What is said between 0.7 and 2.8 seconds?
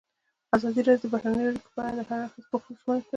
راډیو د بهرنۍ اړیکې په اړه د هر اړخیز پوښښ